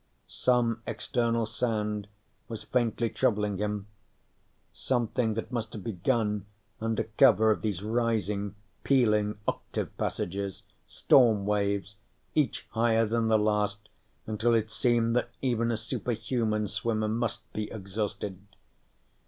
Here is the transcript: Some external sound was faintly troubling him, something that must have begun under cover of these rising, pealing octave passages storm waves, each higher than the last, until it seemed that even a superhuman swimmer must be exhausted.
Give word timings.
Some 0.29 0.81
external 0.87 1.45
sound 1.45 2.07
was 2.47 2.63
faintly 2.63 3.07
troubling 3.07 3.59
him, 3.59 3.85
something 4.73 5.35
that 5.35 5.51
must 5.51 5.73
have 5.73 5.83
begun 5.83 6.47
under 6.79 7.03
cover 7.19 7.51
of 7.51 7.61
these 7.61 7.83
rising, 7.83 8.55
pealing 8.83 9.37
octave 9.47 9.95
passages 9.99 10.63
storm 10.87 11.45
waves, 11.45 11.97
each 12.33 12.65
higher 12.71 13.05
than 13.05 13.27
the 13.27 13.37
last, 13.37 13.89
until 14.25 14.55
it 14.55 14.71
seemed 14.71 15.15
that 15.17 15.29
even 15.43 15.69
a 15.71 15.77
superhuman 15.77 16.67
swimmer 16.67 17.07
must 17.07 17.41
be 17.53 17.69
exhausted. 17.69 18.41